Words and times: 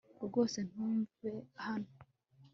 rwose 0.25 0.57
ntuve 0.69 1.31
hano 1.65 1.89